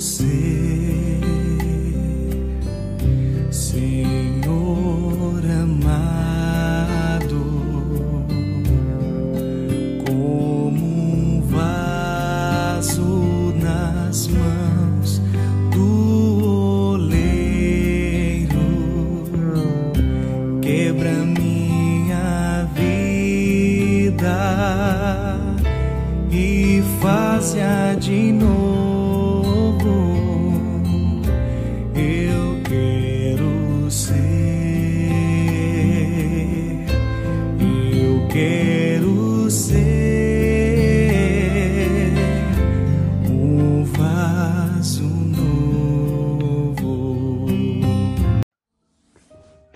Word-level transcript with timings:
ser, 0.00 1.20
Senhor 3.50 5.42
amado, 5.62 7.44
como 10.06 10.86
um 10.86 11.42
vaso 11.42 13.52
nas 13.60 14.26
mãos 14.28 15.20
do 15.70 16.94
oleiro, 16.94 18.48
quebra 20.62 21.12
minha 21.12 22.66
vida 22.74 24.38
e 26.32 26.82
faz-a 27.02 27.94
de 27.96 28.32
novo. 28.32 28.89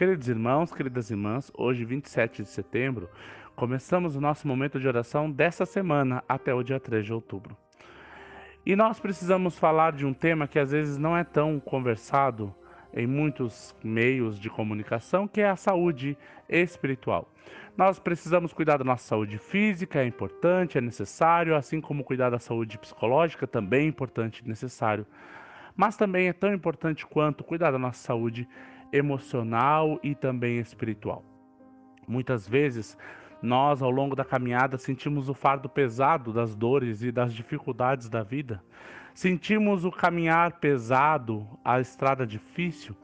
Queridos 0.05 0.29
irmãos, 0.29 0.71
queridas 0.71 1.11
irmãs, 1.11 1.51
hoje, 1.57 1.83
27 1.83 2.43
de 2.43 2.49
setembro, 2.51 3.09
começamos 3.57 4.15
o 4.15 4.21
nosso 4.21 4.47
momento 4.47 4.79
de 4.79 4.87
oração 4.87 5.31
dessa 5.31 5.65
semana 5.65 6.23
até 6.29 6.53
o 6.53 6.63
dia 6.63 6.79
3 6.79 7.07
de 7.07 7.11
outubro. 7.15 7.57
E 8.67 8.77
nós 8.77 9.01
precisamos 9.01 9.59
falar 9.59 9.93
de 9.93 10.05
um 10.05 10.13
tema 10.13 10.47
que 10.47 10.59
às 10.59 10.73
vezes 10.73 10.99
não 10.99 11.17
é 11.17 11.25
tão 11.25 11.59
conversado 11.59 12.55
em 12.93 13.07
muitos 13.07 13.75
meios 13.83 14.39
de 14.39 14.51
comunicação, 14.51 15.27
que 15.27 15.41
é 15.41 15.49
a 15.49 15.57
saúde 15.57 16.19
espiritual. 16.51 17.33
Nós 17.75 17.99
precisamos 17.99 18.53
cuidar 18.53 18.77
da 18.77 18.85
nossa 18.85 19.09
saúde 19.09 19.39
física, 19.39 20.03
é 20.03 20.07
importante, 20.07 20.77
é 20.77 20.83
necessário, 20.83 21.57
assim 21.57 21.81
como 21.81 22.05
cuidar 22.05 22.29
da 22.29 22.39
saúde 22.39 22.77
psicológica 22.77 23.47
também 23.47 23.87
é 23.87 23.89
importante 23.89 24.43
e 24.45 24.49
necessário. 24.49 25.07
Mas 25.75 25.97
também 25.97 26.29
é 26.29 26.33
tão 26.35 26.53
importante 26.53 27.07
quanto 27.07 27.43
cuidar 27.43 27.71
da 27.71 27.79
nossa 27.79 28.01
saúde 28.01 28.47
emocional 28.93 29.99
e 30.03 30.15
também 30.15 30.59
espiritual. 30.59 31.25
Muitas 32.07 32.49
vezes 32.49 32.97
nós, 33.43 33.83
ao 33.83 33.91
longo 33.91 34.17
da 34.17 34.25
caminhada, 34.25 34.79
sentimos 34.79 35.29
o 35.29 35.35
fardo 35.35 35.69
pesado 35.69 36.33
das 36.33 36.55
dores 36.55 37.03
e 37.03 37.13
das 37.13 37.35
dificuldades 37.35 38.09
da 38.09 38.23
vida. 38.23 38.63
Sentimos 39.13 39.85
o 39.85 39.93
caminhar 39.93 40.59
pesado, 40.59 41.47
a 41.65 41.79
estrada 41.79 42.27
difícil. 42.27 42.97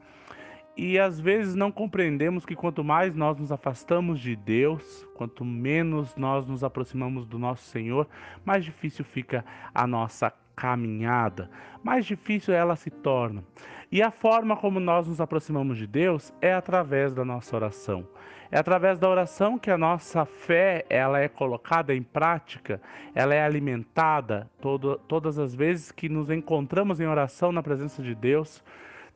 E 0.75 0.97
às 0.97 1.19
vezes 1.19 1.53
não 1.53 1.71
compreendemos 1.71 2.45
que 2.45 2.55
quanto 2.55 2.83
mais 2.83 3.13
nós 3.13 3.37
nos 3.37 3.51
afastamos 3.51 4.19
de 4.19 4.35
Deus, 4.35 5.07
quanto 5.15 5.45
menos 5.45 6.15
nós 6.15 6.47
nos 6.47 6.63
aproximamos 6.63 7.27
do 7.27 7.37
nosso 7.37 7.63
Senhor, 7.65 8.07
mais 8.43 8.65
difícil 8.65 9.05
fica 9.05 9.45
a 9.75 9.85
nossa 9.85 10.33
caminhada, 10.61 11.49
mais 11.83 12.05
difícil 12.05 12.53
ela 12.53 12.75
se 12.75 12.91
torna. 12.91 13.43
E 13.91 13.99
a 13.99 14.11
forma 14.11 14.55
como 14.55 14.79
nós 14.79 15.07
nos 15.07 15.19
aproximamos 15.19 15.79
de 15.79 15.87
Deus 15.87 16.31
é 16.39 16.53
através 16.53 17.11
da 17.11 17.25
nossa 17.25 17.55
oração. 17.55 18.07
É 18.51 18.59
através 18.59 18.99
da 18.99 19.09
oração 19.09 19.57
que 19.57 19.71
a 19.71 19.77
nossa 19.77 20.23
fé 20.23 20.85
ela 20.87 21.19
é 21.19 21.27
colocada 21.27 21.95
em 21.95 22.03
prática, 22.03 22.79
ela 23.15 23.33
é 23.33 23.43
alimentada 23.43 24.47
todo, 24.61 24.99
todas 25.07 25.39
as 25.39 25.55
vezes 25.55 25.91
que 25.91 26.07
nos 26.07 26.29
encontramos 26.29 26.99
em 26.99 27.07
oração 27.07 27.51
na 27.51 27.63
presença 27.63 28.03
de 28.03 28.13
Deus. 28.13 28.63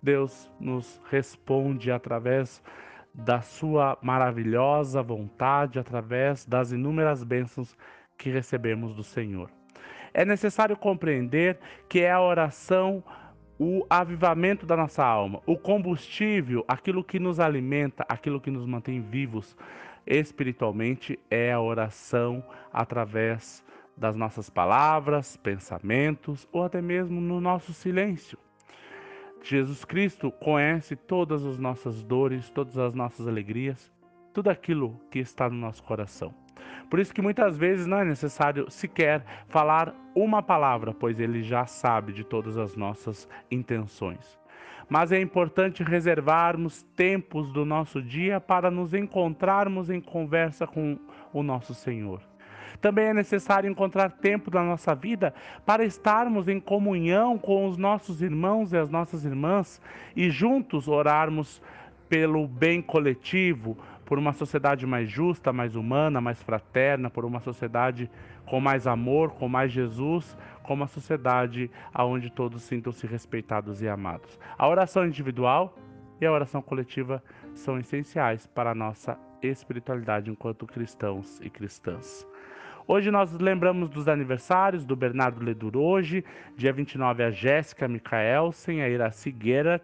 Deus 0.01 0.51
nos 0.59 0.99
responde 1.11 1.91
através 1.91 2.59
da 3.13 3.39
sua 3.39 3.99
maravilhosa 4.01 5.03
vontade, 5.03 5.77
através 5.77 6.43
das 6.43 6.71
inúmeras 6.71 7.23
bênçãos 7.23 7.77
que 8.17 8.31
recebemos 8.31 8.95
do 8.95 9.03
Senhor. 9.03 9.49
É 10.17 10.23
necessário 10.23 10.77
compreender 10.77 11.59
que 11.89 11.99
é 11.99 12.09
a 12.09 12.21
oração 12.21 13.03
o 13.59 13.85
avivamento 13.89 14.65
da 14.65 14.75
nossa 14.75 15.03
alma, 15.03 15.41
o 15.45 15.57
combustível, 15.57 16.63
aquilo 16.69 17.03
que 17.03 17.19
nos 17.19 17.37
alimenta, 17.37 18.05
aquilo 18.07 18.39
que 18.39 18.49
nos 18.49 18.65
mantém 18.65 19.01
vivos 19.01 19.57
espiritualmente 20.07 21.19
é 21.29 21.51
a 21.51 21.59
oração 21.59 22.41
através 22.71 23.61
das 23.97 24.15
nossas 24.15 24.49
palavras, 24.49 25.35
pensamentos 25.35 26.47
ou 26.49 26.63
até 26.63 26.81
mesmo 26.81 27.19
no 27.19 27.41
nosso 27.41 27.73
silêncio. 27.73 28.37
Jesus 29.41 29.83
Cristo 29.83 30.31
conhece 30.31 30.95
todas 30.95 31.43
as 31.45 31.57
nossas 31.57 32.01
dores, 32.01 32.49
todas 32.49 32.77
as 32.77 32.93
nossas 32.93 33.27
alegrias, 33.27 33.91
tudo 34.35 34.49
aquilo 34.49 34.99
que 35.09 35.17
está 35.17 35.49
no 35.49 35.55
nosso 35.55 35.81
coração. 35.81 36.33
Por 36.89 36.99
isso 36.99 37.13
que 37.13 37.21
muitas 37.21 37.55
vezes 37.55 37.87
não 37.87 37.99
é 37.99 38.03
necessário 38.03 38.69
sequer 38.69 39.23
falar 39.47 39.95
uma 40.13 40.43
palavra, 40.43 40.93
pois 40.93 41.21
ele 41.21 41.41
já 41.41 41.65
sabe 41.65 42.11
de 42.11 42.25
todas 42.25 42.57
as 42.57 42.75
nossas 42.75 43.29
intenções. 43.49 44.37
Mas 44.89 45.13
é 45.13 45.21
importante 45.21 45.83
reservarmos 45.83 46.83
tempos 46.97 47.49
do 47.53 47.63
nosso 47.63 48.01
dia 48.01 48.41
para 48.41 48.69
nos 48.69 48.93
encontrarmos 48.93 49.89
em 49.89 50.01
conversa 50.01 50.67
com 50.67 50.99
o 51.31 51.41
nosso 51.41 51.73
Senhor. 51.73 52.21
Também 52.81 53.05
é 53.05 53.13
necessário 53.13 53.69
encontrar 53.69 54.11
tempo 54.11 54.51
na 54.53 54.61
nossa 54.61 54.93
vida 54.93 55.33
para 55.65 55.85
estarmos 55.85 56.49
em 56.49 56.59
comunhão 56.59 57.37
com 57.37 57.65
os 57.65 57.77
nossos 57.77 58.21
irmãos 58.21 58.73
e 58.73 58.77
as 58.77 58.89
nossas 58.89 59.23
irmãs 59.23 59.81
e 60.13 60.29
juntos 60.29 60.89
orarmos 60.89 61.61
pelo 62.07 62.47
bem 62.47 62.81
coletivo, 62.81 63.77
por 64.05 64.19
uma 64.19 64.33
sociedade 64.33 64.85
mais 64.85 65.09
justa, 65.09 65.51
mais 65.51 65.75
humana, 65.75 66.21
mais 66.21 66.41
fraterna, 66.41 67.09
por 67.09 67.25
uma 67.25 67.39
sociedade 67.39 68.09
com 68.45 68.59
mais 68.59 68.85
amor, 68.85 69.31
com 69.31 69.49
mais 69.49 69.71
Jesus, 69.71 70.37
com 70.63 70.73
uma 70.73 70.87
sociedade 70.87 71.69
onde 71.97 72.29
todos 72.29 72.61
sintam-se 72.61 73.07
respeitados 73.07 73.81
e 73.81 73.89
amados. 73.89 74.39
A 74.57 74.67
oração 74.67 75.05
individual 75.05 75.75
e 76.21 76.25
a 76.25 76.31
oração 76.31 76.61
coletiva 76.61 77.23
são 77.53 77.79
essenciais 77.79 78.45
para 78.47 78.71
a 78.71 78.75
nossa 78.75 79.17
espiritualidade 79.41 80.29
enquanto 80.29 80.65
cristãos 80.67 81.39
e 81.41 81.49
cristãs. 81.49 82.27
Hoje 82.87 83.09
nós 83.09 83.33
lembramos 83.39 83.89
dos 83.89 84.07
aniversários 84.07 84.85
do 84.85 84.95
Bernardo 84.95 85.43
Ledur 85.43 85.75
hoje, 85.75 86.23
dia 86.55 86.71
29 86.71 87.23
a 87.23 87.31
Jéssica 87.31 87.87
Michaelsen, 87.87 88.83
a 88.83 88.87
Iraci 88.87 89.35
Gerard, 89.41 89.83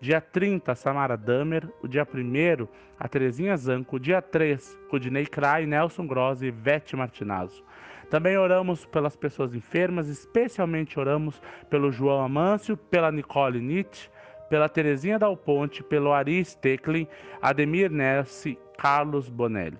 dia 0.00 0.20
30 0.20 0.72
a 0.72 0.74
Samara 0.74 1.16
Damer, 1.16 1.68
o 1.80 1.86
dia 1.86 2.02
1 2.02 2.66
a 2.98 3.06
Terezinha 3.06 3.56
Zanco, 3.56 4.00
dia 4.00 4.20
3 4.20 4.76
Rudinei 4.90 5.26
Krai, 5.26 5.64
Nelson 5.64 6.08
Gross 6.08 6.42
e 6.42 6.50
Vete 6.50 6.96
Martinazzo. 6.96 7.62
Também 8.10 8.36
oramos 8.36 8.84
pelas 8.84 9.14
pessoas 9.14 9.54
enfermas, 9.54 10.08
especialmente 10.08 10.98
oramos 10.98 11.40
pelo 11.70 11.92
João 11.92 12.20
Amâncio, 12.20 12.76
pela 12.76 13.12
Nicole 13.12 13.60
Nietzsche, 13.60 14.10
pela 14.48 14.68
Terezinha 14.68 15.20
Dal 15.20 15.36
Ponte, 15.36 15.84
pelo 15.84 16.12
Ari 16.12 16.44
Stecklin, 16.44 17.06
Ademir 17.40 17.92
Nessi, 17.92 18.58
Carlos 18.76 19.28
Bonelli. 19.28 19.78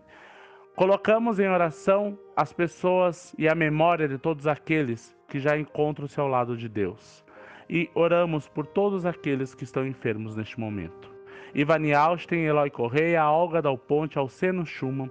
Colocamos 0.81 1.39
em 1.39 1.47
oração 1.47 2.19
as 2.35 2.55
pessoas 2.55 3.35
e 3.37 3.47
a 3.47 3.55
memória 3.55 4.09
de 4.09 4.17
todos 4.17 4.47
aqueles 4.47 5.15
que 5.29 5.39
já 5.39 5.55
encontram-se 5.59 6.19
ao 6.19 6.27
lado 6.27 6.57
de 6.57 6.71
Deus. 6.71 7.23
E 7.69 7.91
oramos 7.95 8.49
por 8.49 8.65
todos 8.65 9.05
aqueles 9.05 9.55
que 9.55 9.63
estão 9.63 9.87
enfermos 9.87 10.35
neste 10.35 10.59
momento. 10.59 11.13
Ivani 11.55 11.93
Austin, 11.93 12.37
Eloy 12.37 12.71
Correia, 12.71 13.29
Olga 13.29 13.61
Dal 13.61 13.77
Ponte, 13.77 14.19
Alceno 14.19 14.65
Schumann, 14.65 15.11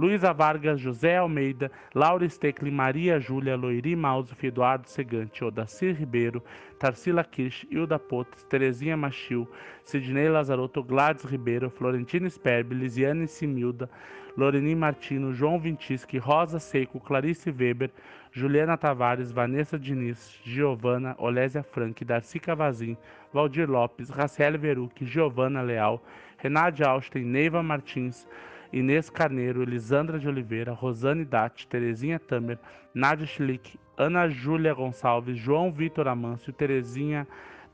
Luísa 0.00 0.32
Vargas, 0.32 0.80
José 0.80 1.16
Almeida, 1.16 1.70
Laura 1.94 2.26
Stecklin, 2.26 2.70
Maria 2.72 3.20
Júlia, 3.20 3.54
Loiri 3.54 3.94
Mausuf, 3.94 4.42
Eduardo 4.42 4.88
Segante, 4.88 5.44
Odacir 5.44 5.94
Ribeiro, 5.94 6.42
Tarsila 6.78 7.22
Kirsch, 7.22 7.66
Hilda 7.70 7.98
Potes, 7.98 8.42
Terezinha 8.44 8.96
Machil, 8.96 9.46
Sidney 9.84 10.30
Lazarotto, 10.30 10.82
Gladys 10.82 11.26
Ribeiro, 11.26 11.68
Florentina 11.68 12.30
Sperbi, 12.30 12.74
Lisiane 12.74 13.26
Similda, 13.26 13.90
Loreni 14.38 14.74
Martino, 14.74 15.34
João 15.34 15.60
Vintischi, 15.60 16.16
Rosa 16.16 16.58
Seco, 16.58 16.98
Clarice 16.98 17.50
Weber, 17.50 17.90
Juliana 18.32 18.78
Tavares, 18.78 19.30
Vanessa 19.30 19.78
Diniz, 19.78 20.40
Giovana, 20.42 21.14
Olésia 21.18 21.62
Frank, 21.62 22.02
Darcy 22.04 22.38
Cavazin, 22.40 22.96
Valdir 23.34 23.68
Lopes, 23.68 24.08
Raciele 24.08 24.56
Veruc, 24.56 25.04
Giovana 25.04 25.60
Leal, 25.62 26.00
Renate 26.42 26.82
Austin, 26.84 27.30
Neiva 27.30 27.62
Martins, 27.62 28.26
Inês 28.72 29.10
Carneiro, 29.10 29.62
Elisandra 29.62 30.18
de 30.18 30.28
Oliveira, 30.28 30.72
Rosane 30.72 31.24
Datti, 31.24 31.66
Terezinha 31.66 32.18
Tamer, 32.18 32.58
Nádia 32.94 33.26
Schlick, 33.26 33.78
Ana 33.96 34.28
Júlia 34.28 34.72
Gonçalves, 34.72 35.36
João 35.36 35.72
Vitor 35.72 36.06
Amâncio, 36.06 36.52
Terezinha 36.52 37.26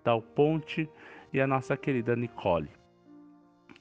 Dal 0.02 0.22
Ponte 0.22 0.88
e 1.32 1.40
a 1.40 1.46
nossa 1.46 1.76
querida 1.76 2.16
Nicole. 2.16 2.70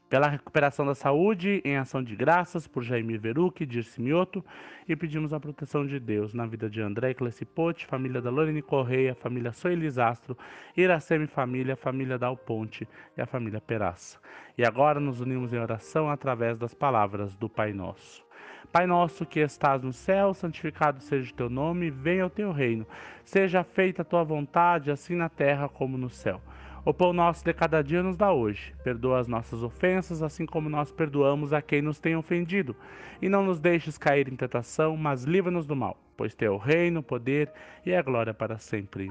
Pela 0.09 0.27
recuperação 0.27 0.85
da 0.85 0.93
saúde, 0.93 1.61
em 1.65 1.77
ação 1.77 2.03
de 2.03 2.15
graças 2.15 2.67
por 2.67 2.83
Jaime 2.83 3.17
Veruc, 3.17 3.65
Dirce 3.65 4.01
Mioto, 4.01 4.45
e 4.87 4.95
pedimos 4.95 5.33
a 5.33 5.39
proteção 5.39 5.85
de 5.85 5.99
Deus 5.99 6.33
na 6.33 6.45
vida 6.45 6.69
de 6.69 6.81
André 6.81 7.13
Clecipote, 7.13 7.85
família 7.85 8.21
da 8.21 8.29
Lorene 8.29 8.61
Correia, 8.61 9.15
família 9.15 9.51
Soelizastro, 9.51 10.37
Iraceme 10.77 11.27
Família, 11.27 11.75
família 11.75 12.17
Dal 12.17 12.37
Ponte 12.37 12.87
e 13.17 13.21
a 13.21 13.25
família 13.25 13.59
Peraça. 13.59 14.19
E 14.57 14.63
agora 14.63 14.99
nos 14.99 15.19
unimos 15.19 15.53
em 15.53 15.57
oração 15.57 16.09
através 16.09 16.57
das 16.57 16.73
palavras 16.73 17.35
do 17.35 17.49
Pai 17.49 17.73
Nosso. 17.73 18.25
Pai 18.71 18.85
nosso 18.85 19.25
que 19.25 19.39
estás 19.39 19.81
no 19.81 19.93
céu, 19.93 20.33
santificado 20.33 20.99
seja 20.99 21.31
o 21.31 21.35
teu 21.35 21.49
nome, 21.49 21.89
venha 21.89 22.25
o 22.25 22.29
teu 22.29 22.51
reino. 22.51 22.85
Seja 23.23 23.63
feita 23.63 24.01
a 24.01 24.05
tua 24.05 24.23
vontade, 24.23 24.91
assim 24.91 25.15
na 25.15 25.29
terra 25.29 25.69
como 25.69 25.97
no 25.97 26.09
céu. 26.09 26.41
O 26.85 26.93
pão 26.93 27.11
nosso 27.11 27.43
de 27.43 27.51
cada 27.51 27.81
dia 27.81 28.03
nos 28.03 28.15
dá 28.15 28.31
hoje. 28.31 28.75
Perdoa 28.83 29.19
as 29.19 29.27
nossas 29.27 29.63
ofensas, 29.63 30.21
assim 30.21 30.45
como 30.45 30.69
nós 30.69 30.91
perdoamos 30.91 31.51
a 31.51 31.59
quem 31.59 31.81
nos 31.81 31.99
tem 31.99 32.15
ofendido. 32.15 32.75
E 33.19 33.27
não 33.27 33.43
nos 33.43 33.59
deixes 33.59 33.97
cair 33.97 34.31
em 34.31 34.35
tentação, 34.35 34.95
mas 34.95 35.23
livra-nos 35.23 35.65
do 35.65 35.75
mal, 35.75 35.97
pois 36.15 36.35
teu 36.35 36.57
reino, 36.57 36.99
o 36.99 37.03
poder 37.03 37.51
e 37.83 37.95
a 37.95 38.03
glória 38.03 38.35
para 38.35 38.59
sempre. 38.59 39.09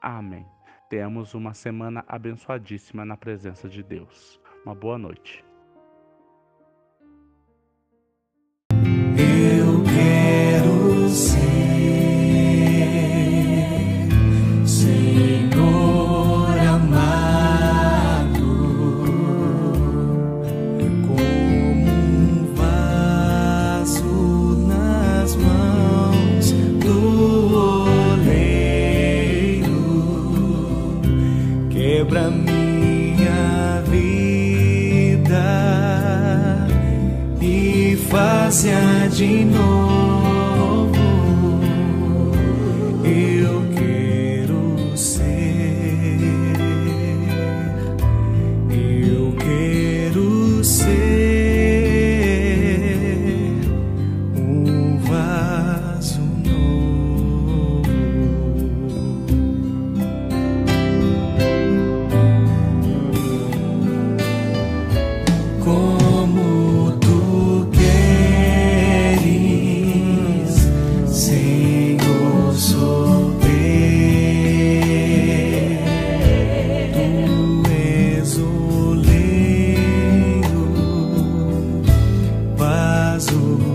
Amém. 0.00 0.46
Tenhamos 0.88 1.34
uma 1.34 1.52
semana 1.52 2.02
abençoadíssima 2.08 3.04
na 3.04 3.16
presença 3.16 3.68
de 3.68 3.82
Deus. 3.82 4.40
Uma 4.64 4.74
boa 4.74 4.96
noite. 4.96 5.51
Seja 38.52 39.08
de 39.08 39.46
novo. 39.46 40.11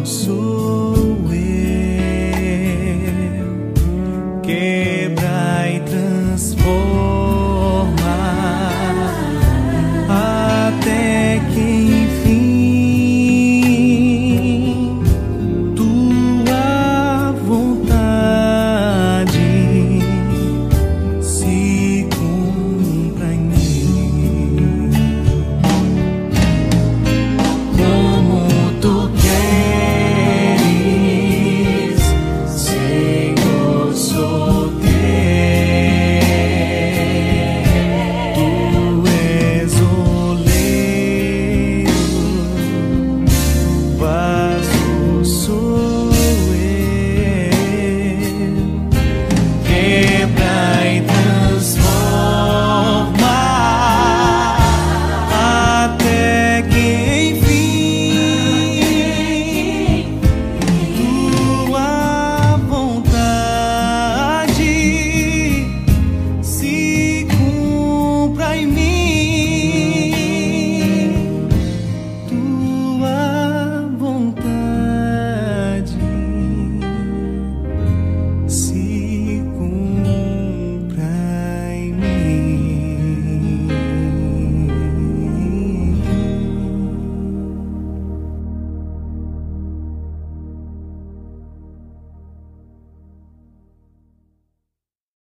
sou. 0.08 0.47